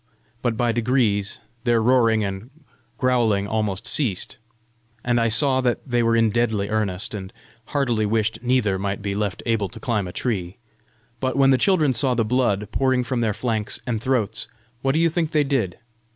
But 0.41 0.57
by 0.57 0.71
degrees 0.71 1.41
their 1.63 1.79
roaring 1.79 2.23
and 2.23 2.49
growling 2.97 3.47
almost 3.47 3.85
ceased, 3.85 4.39
and 5.05 5.19
I 5.21 5.27
saw 5.27 5.61
that 5.61 5.79
they 5.87 6.01
were 6.01 6.15
in 6.15 6.31
deadly 6.31 6.69
earnest, 6.69 7.13
and 7.13 7.31
heartily 7.65 8.07
wished 8.07 8.41
neither 8.41 8.79
might 8.79 9.03
be 9.03 9.13
left 9.13 9.43
able 9.45 9.69
to 9.69 9.79
climb 9.79 10.07
a 10.07 10.11
tree. 10.11 10.57
But 11.19 11.35
when 11.35 11.51
the 11.51 11.59
children 11.59 11.93
saw 11.93 12.15
the 12.15 12.25
blood 12.25 12.69
pouring 12.71 13.03
from 13.03 13.21
their 13.21 13.35
flanks 13.35 13.79
and 13.85 14.01
throats, 14.01 14.47
what 14.81 14.93
do 14.93 14.99
you 14.99 15.07
think 15.07 15.29
they 15.33 15.43
did? 15.43 15.77